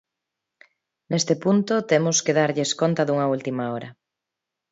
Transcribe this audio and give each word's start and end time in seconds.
Neste 1.11 1.33
punto 1.43 1.73
temos 1.91 2.17
que 2.25 2.35
darlles 2.39 2.71
conta 2.81 3.01
dunha 3.07 3.29
última 3.35 3.63
hora. 3.73 3.89